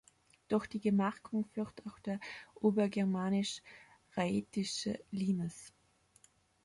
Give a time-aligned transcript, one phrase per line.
[0.47, 2.19] Durch die Gemarkung führt auch der
[2.55, 5.73] Obergermanisch-Raetische Limes.